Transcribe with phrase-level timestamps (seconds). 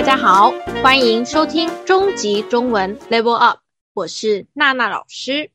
[0.00, 0.50] 大家好，
[0.82, 3.60] 欢迎收听中级中文 Level Up，
[3.92, 5.50] 我是娜娜老师。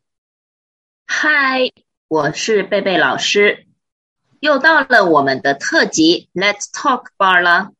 [1.07, 1.71] 嗨，
[2.07, 3.65] 我是贝贝老师。
[4.39, 7.71] 又到了我们的特辑 Let's Talk Bar 了。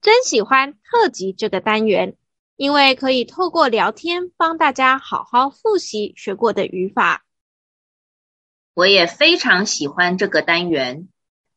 [0.00, 2.14] 真喜欢特辑这个单元，
[2.54, 7.24] 因为可以透过聊天帮大家好好复习学过的语法。
[8.74, 11.08] 我也非常喜欢这个单元。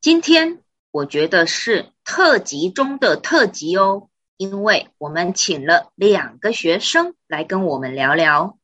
[0.01, 0.62] 今天
[0.93, 8.59] 我觉得是特辑中的特辑哦，因为我们请了两个学生来跟我们聊聊。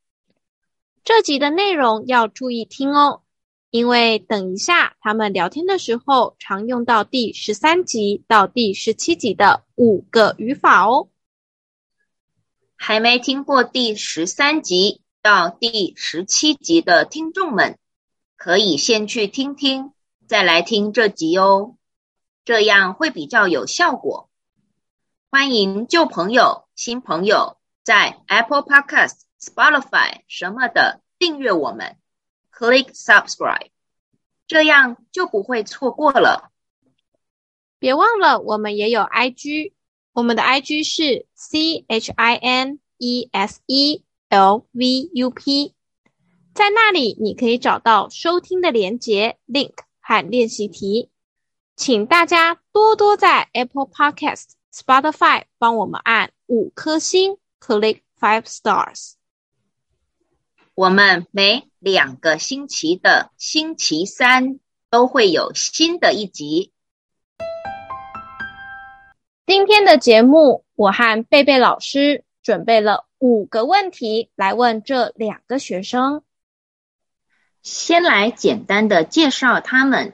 [1.03, 3.23] 这集的内容要注意听哦，
[3.71, 11.09] 因为等一下他们聊天的时候常用到第十三集到第十七集的五个语法哦。
[12.75, 17.79] 还没听过第十三集到第十七集的听众们，
[18.37, 19.93] 可以先去听听，
[20.27, 21.75] 再来听这集哦，
[22.49, 24.27] 这样会比较有效果。
[25.29, 29.19] 欢迎旧朋友、新朋友在 Apple Podcast。
[29.39, 31.97] Spotify 什么的订阅我们
[32.51, 33.69] ，Click Subscribe，
[34.47, 36.49] 这样就不会错过了。
[37.77, 39.73] 别忘了，我们也有 IG，
[40.13, 45.75] 我们的 IG 是 C H I N E S E L V U P，
[46.55, 51.11] 在那里你可以找到收听的连接 link 和练习题。
[51.79, 59.13] 请大家多多在 Apple Podcast、Spotify 帮我们按五颗星，Click Five Stars。
[60.75, 66.73] 我们每两个星期的星期三都会有新的一集。
[69.47, 76.23] 今天的节目，我和贝贝老师准备了五个问题来问这两个学生。
[77.63, 80.13] 先来简单的介绍他们。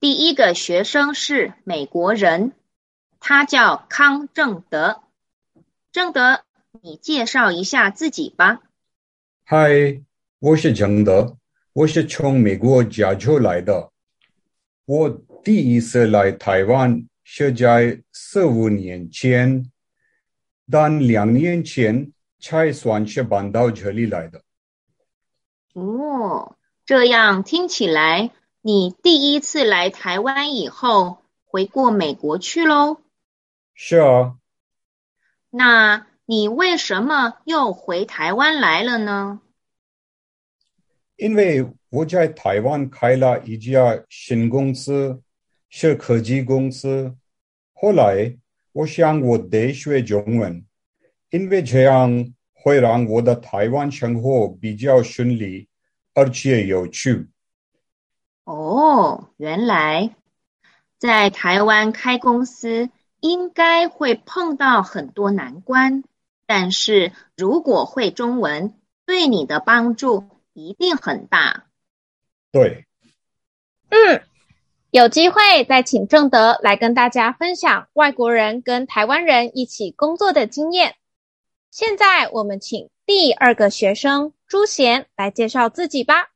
[0.00, 2.52] 第一个学生是美国人，
[3.18, 5.02] 他叫康正德。
[5.92, 6.40] 正德，
[6.80, 8.62] 你介绍一下自己吧。
[9.44, 10.00] 嗨，
[10.38, 11.36] 我是正德，
[11.74, 13.90] 我是从美国加州来的。
[14.86, 15.10] 我
[15.44, 19.70] 第一次来台湾是在四五年前，
[20.70, 24.40] 但两年前才算是搬到这里来的。
[25.74, 26.56] 哦，
[26.86, 28.30] 这样听起来，
[28.62, 33.00] 你第一次来台湾以后，回过美国去喽？
[33.74, 34.36] 是啊。
[35.48, 39.40] 那你为什么又回台湾来了呢？
[41.16, 45.22] 因为我在台湾开了一家新公司，
[45.70, 47.16] 是科技公司。
[47.72, 48.36] 后来
[48.72, 50.66] 我想我得学中文，
[51.30, 55.66] 因为这样会让我的台湾生活比较顺利，
[56.12, 57.26] 而且有趣。
[58.44, 60.14] 哦，原来
[60.98, 62.90] 在台湾开公司。
[63.22, 66.04] 应该会碰到很多难关，
[66.46, 68.72] 但是如果会中文，
[69.04, 70.24] 对你的帮助
[70.54, 71.66] 一定很大。
[72.50, 72.86] 对，
[73.90, 74.22] 嗯，
[74.90, 80.94] 有机会再请正德来跟大家分享外国人跟台湾人一起工作的经验。
[81.70, 86.29] 现在我们请第二个学生朱贤来介绍自己吧。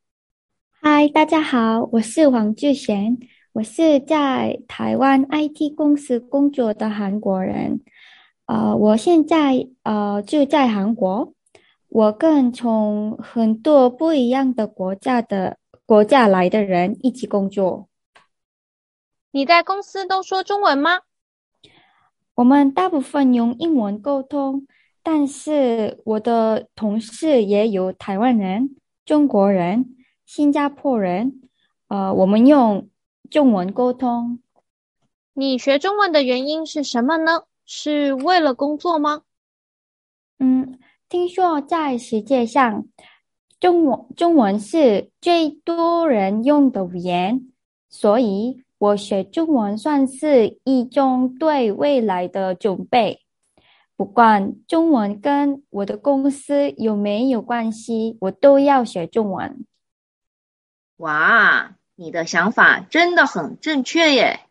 [0.87, 3.17] 嗨，大家好，我是黄志贤。
[3.53, 7.81] 我是在台湾 IT 公司工作的韩国人，
[8.45, 11.33] 呃，我现在呃就在韩国，
[11.89, 15.57] 我跟从很多不一样的国家的
[15.87, 17.89] 国家来的人一起工作。
[19.31, 20.99] 你在公司都说中文吗？
[22.35, 24.67] 我们大部分用英文沟通，
[25.01, 31.41] 但是我的同事也有台湾人、中国人、新加坡人，
[31.87, 32.89] 呃，我们用。
[33.27, 34.39] 中文沟通。
[35.33, 37.45] 你学中文的原因是什么呢？
[37.65, 39.23] 是为了工作吗？
[40.37, 40.77] 嗯，
[41.09, 42.85] 听说在世界上，
[43.59, 47.51] 中文中文是最多人用的语言，
[47.89, 53.21] 所以我学中文算是一种对未来的准备。
[53.97, 59.65] 不管中文跟我的公司有没有关系，我都要学中文。
[60.97, 61.75] 哇！
[61.97, 64.41] 你的想法真的很正确耶！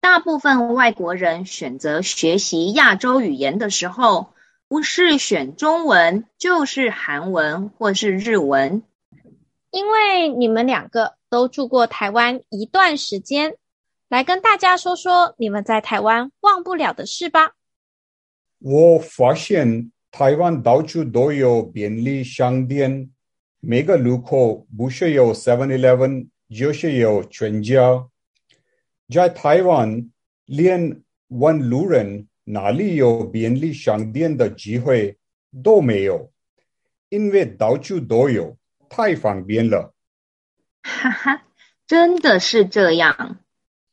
[0.00, 4.32] 大部分外国人选择学习亚洲语言的时候，
[4.68, 8.84] 不是选中文，就是韩文或是日文。
[9.72, 13.56] 因为你们两个都住过台湾一段时间，
[14.08, 17.52] 来跟大家说说你们在台湾忘不了的事吧。
[18.60, 23.10] 我发现台湾到处都有便利商店，
[23.68, 26.28] 每个路口不是有 Seven Eleven。
[26.48, 28.06] 就是有全家，
[29.12, 30.12] 在台湾
[30.44, 35.18] 连问路人哪里有便利商店的机会
[35.64, 36.30] 都没有，
[37.08, 38.56] 因为到处都有，
[38.88, 39.92] 太方便了。
[40.84, 41.42] 哈哈，
[41.88, 43.40] 真的是这样。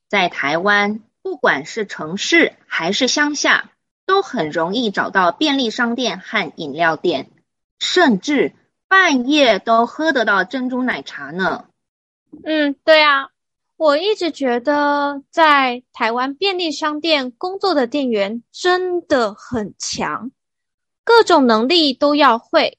[0.08, 3.72] 在台湾，不管是城市还是乡下，
[4.06, 7.32] 都很容易找到便利商店和饮料店，
[7.80, 8.54] 甚至
[8.94, 11.66] 半夜都喝得到珍珠奶茶呢。
[12.44, 13.30] 嗯，对啊，
[13.76, 20.30] 我一直觉得在台湾便利商店工作的店员真的很强，
[21.04, 22.78] 各种能力都要会，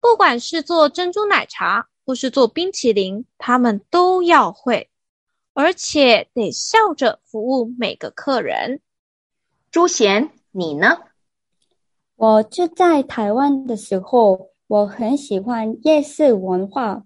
[0.00, 4.88] 不管是做珍珠奶茶或是做冰淇淋，他们都要会。
[5.52, 8.80] 而且得笑着服务每个客人。
[9.70, 11.00] 朱贤，你呢？
[12.16, 17.04] 我就在台湾的时候，我很喜欢夜市文化。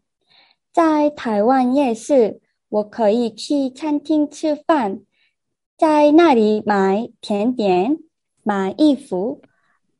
[0.72, 5.00] 在台湾夜市，我可以去餐厅吃饭，
[5.76, 7.98] 在那里买甜点、
[8.42, 9.42] 买衣服，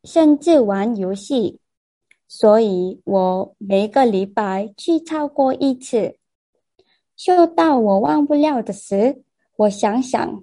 [0.03, 1.61] 甚至玩游戏。
[2.27, 6.17] 所以我每个礼拜去超过一次。
[7.19, 9.23] 说到我忘不了的事，
[9.57, 10.43] 我想想，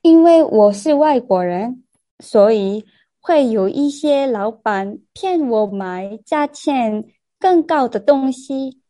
[0.00, 1.84] 因为我是外国人，
[2.20, 2.86] 所以
[3.24, 7.04] 会有一些老板骗我买价钱
[7.38, 8.80] 更高的东西。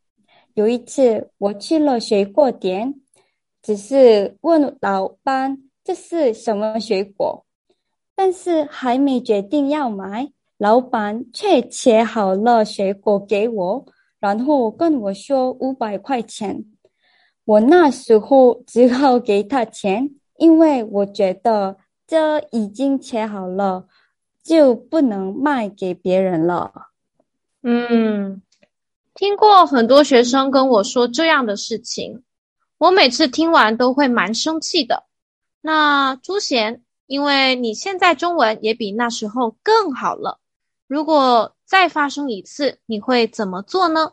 [0.55, 2.95] 有一次我去了水果店，
[3.61, 7.45] 只是问老板这是什么水果，
[8.15, 13.85] 但是还没决定要买，老板却切好了水果给我，
[14.19, 16.65] 然后跟我说五百块钱。
[17.45, 21.77] 我那时候只好给他钱，因为我觉得
[22.07, 23.85] 这已经切好了，
[24.43, 26.89] 就不能卖给别人了。
[27.61, 28.41] 嗯，
[29.13, 32.23] 听过很多学生跟我说这样的事情，
[32.77, 35.05] 我每次听完都会蛮生气的。
[35.61, 40.39] 那朱贤，因为你现在中文也比那时候更好了，
[40.87, 44.11] 如果再发生一次，你会怎么做呢？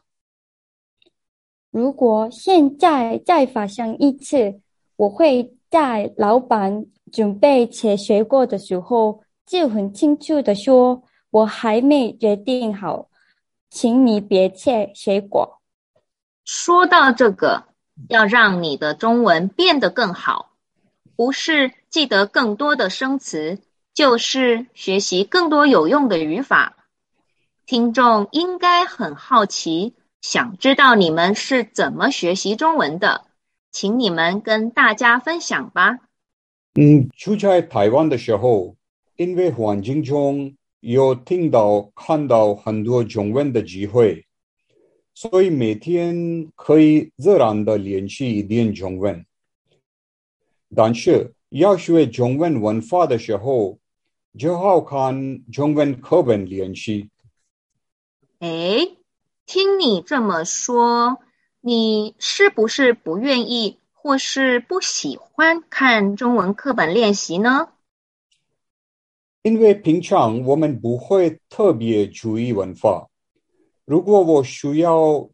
[1.72, 4.60] 如果现在再发生一次，
[4.96, 11.02] 我会在老板准备切水果的时候，就很清楚的说
[11.32, 13.08] ：“我还没决定好，
[13.68, 15.60] 请你别切水果。”
[16.46, 17.64] 说到这个，
[18.08, 20.52] 要让你的中文变得更好，
[21.16, 23.58] 不是记得更多的生词，
[23.92, 26.76] 就是学习更多有用的语法。
[27.66, 29.96] 听众应该很好奇。
[30.20, 33.22] 想知道你们是怎么学习中文的，
[33.72, 35.98] 请你们跟大家分享吧。
[36.74, 38.76] 嗯，出差台湾的时候，
[39.20, 44.24] 因为环境中有听到、看到很多中文的机会，
[45.12, 49.26] 所以每天可以自然的练习一点中文。
[50.74, 53.78] 但是要学中文文法的时候，
[54.38, 57.10] 就好看中文课本练习。
[58.38, 58.96] 诶。
[59.44, 61.18] 听你这么说，
[61.60, 67.68] 你是不是不愿意或是不喜欢看中文课本练习呢？
[69.42, 73.08] 因为平常我们不会特别注意文化。
[73.86, 75.28] 如果我需要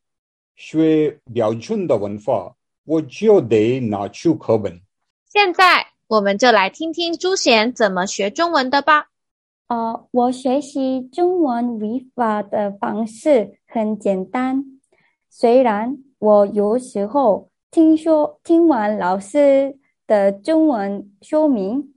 [0.54, 2.54] 学标准的文化，
[2.84, 4.80] 我就得拿出课本。
[5.28, 9.08] 现在我们就来听听朱贤怎么学中文的吧。
[9.68, 14.80] 哦，我学习中文语法的方式很简单。
[15.28, 19.76] 虽然我有时候听说听完老师
[20.06, 21.95] 的中文说明，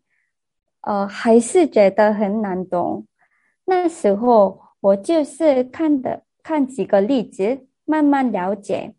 [0.82, 3.06] 呃，还是觉得很难懂。
[3.66, 8.94] 那时候我就是看的看几个例子，慢慢了解。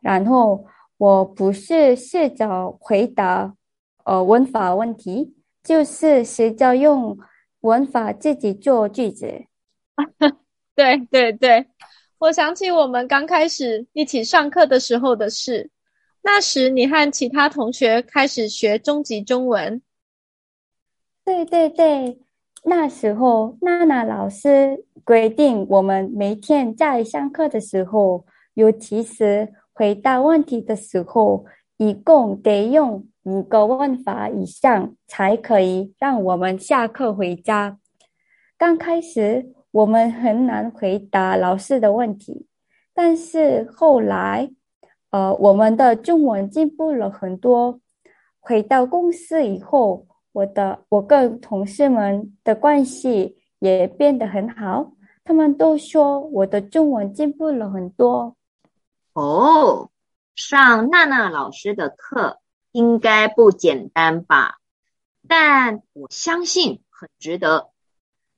[0.00, 3.54] 然后我不是试着回答
[4.04, 7.18] 呃文法问题，就是试着用。
[7.64, 9.46] 文法自己做句子，
[10.76, 11.66] 对对对，
[12.18, 15.70] 我想起我们刚开始一起上课的时候的事。
[16.20, 19.80] 那时你和其他同学开始学中级中文。
[21.24, 22.20] 对对对，
[22.64, 31.46] 那时候娜娜老师规定我们每天在上课的时候，尤其是回答问题的时候，
[31.78, 33.06] 一共得用。
[33.24, 37.78] 五个问法以上才可以让我们下课回家。
[38.58, 42.46] 刚开始我们很难回答老师的问题，
[42.92, 44.50] 但是后来，
[45.08, 47.80] 呃，我们的中文进步了很多。
[48.40, 54.92] 回到公司以后，我的我跟同事们的关系也变得很好，
[55.24, 58.36] 他们都说我的中文进步了很多。
[59.14, 59.88] 哦，
[60.34, 62.40] 上娜娜老师的课。
[62.76, 64.58] 应该不简单吧？
[65.28, 67.70] 但我相信很值得。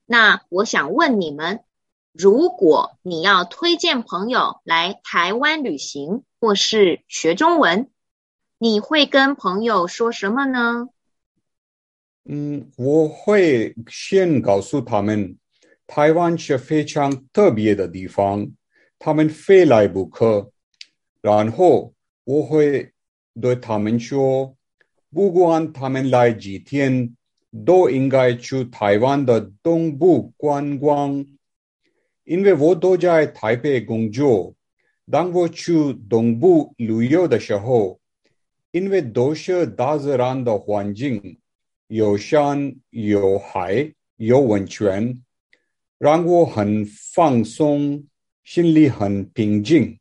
[0.05, 1.65] 那我想问你们，
[2.12, 7.88] 如果你要推荐朋友来台湾旅行或是学中文，
[8.59, 10.91] 你会跟朋友说什么呢？
[12.28, 15.37] 嗯，我会先告诉他们，
[15.87, 18.50] 台湾是非常特别的地方，
[18.99, 20.50] 他们非来不可。
[21.23, 22.92] 然后我会
[23.40, 24.56] 对他们说，
[25.12, 27.14] 不管他们来几天，
[27.64, 31.25] 都应该去台湾的东部观光，
[32.25, 34.52] 因为我都在台北工作。
[35.09, 38.00] 当我去东部旅游的时候，
[38.73, 41.38] 因为都是大自然的环境，
[41.87, 45.23] 有山有海有温泉，
[45.99, 48.09] 让我很放松，
[48.43, 49.99] 心里很平静。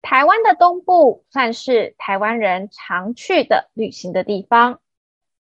[0.00, 4.80] 台湾的东部算是台湾人常去的旅行的地方。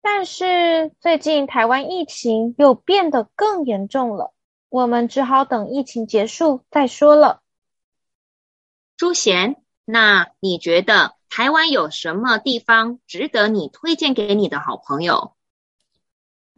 [0.01, 4.33] 但是最近台湾疫情又变得更严重了，
[4.69, 7.41] 我们只好等疫情结束再说了。
[8.95, 15.33] 朱贤，那你觉得台湾有什么地方值得你推荐给你的好朋友？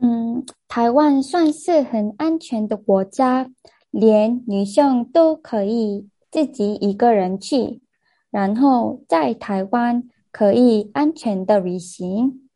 [0.01, 3.49] 嗯，台湾算是很安全的国家，
[3.91, 7.81] 连女生都可以自己一个人去，
[8.29, 12.47] 然后在台湾可以安全的旅行。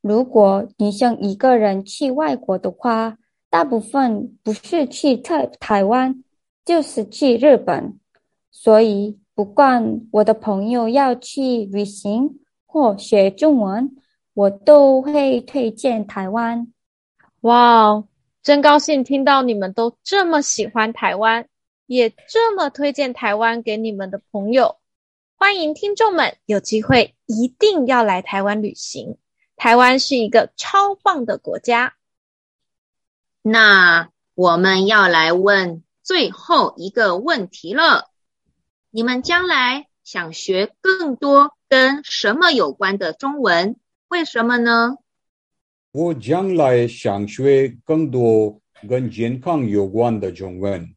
[0.00, 3.18] 如果女生一个人去外国的话，
[3.50, 6.22] 大部分不是去台台湾，
[6.64, 7.98] 就是去日本。
[8.50, 13.94] 所以，不管我的朋友要去旅行或学中文，
[14.32, 16.72] 我都会推荐台湾。
[17.42, 18.08] 哇哦，
[18.42, 21.48] 真高兴听到你们都这么喜欢台湾，
[21.84, 24.78] 也这么推荐台湾给你们的朋友。
[25.34, 29.18] 欢迎听众们有机会一定要来台湾旅行。
[29.54, 31.92] 台湾是一个超棒的国家。
[33.42, 38.08] 那我们要来问最后一个问题了：
[38.96, 43.76] 你们将来想学更多跟什么有关的中文？
[44.08, 44.96] 为什么呢？
[45.92, 50.94] 我将来想学更多跟健康有关的中文，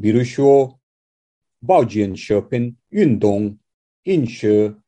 [0.00, 0.78] 比如说
[1.66, 3.58] 保健食品、运动、
[4.04, 4.80] 饮食、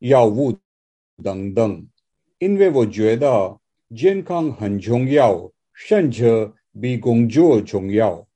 [0.00, 0.58] 药物
[1.22, 1.88] 等等。
[2.36, 3.58] 因为我觉得
[3.96, 8.26] 健康很重要，甚至比工作重要。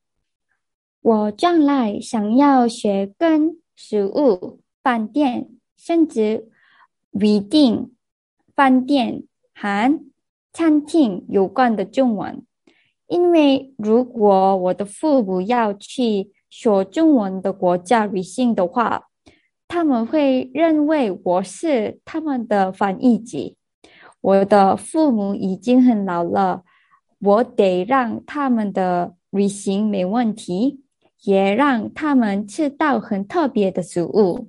[1.00, 6.48] 我将来想要学跟食物、饭店，甚至
[7.12, 7.92] 预订
[8.54, 9.22] 饭店
[9.54, 10.00] 和
[10.52, 12.44] 餐厅有关的中文。
[13.06, 19.04] 因为如果我的父母要去说中文的国家旅行的话，
[19.66, 23.56] 他们会认为我是他们的翻译机。
[24.20, 26.64] 我的父母已经很老了，
[27.20, 30.82] 我得让他们的旅行没问题，
[31.22, 34.48] 也让他们吃到很特别的食物。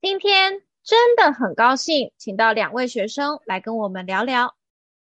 [0.00, 4.54] 今天真的很高兴，请到两位学生来跟我们聊聊。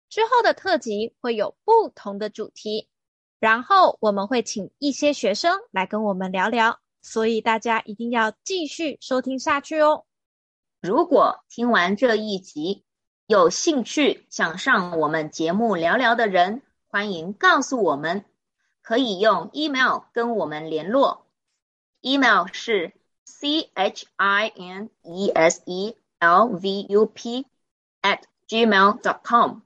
[0.09, 2.89] 之后的特辑会有不同的主题，
[3.39, 10.05] 然后我们会请一些学生来跟我们聊聊，所以大家一定要继续收听下去哦。
[10.81, 12.85] 如果听完这一集
[13.27, 18.25] 有兴趣想上我们节目聊聊的人，欢迎告诉我们，
[18.89, 21.27] 可以用 email 跟我们联络
[22.01, 22.95] ，email 是
[23.27, 27.45] c h i n e s e l v u p
[28.01, 29.61] at gmail dot com。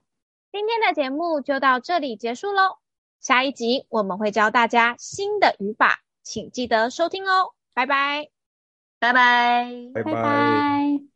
[0.51, 2.79] 今天的节目就到这里结束喽，
[3.21, 8.27] 下一集我们会教大家新的语法，请记得收听哦，拜拜。
[8.99, 11.12] 拜拜，拜拜。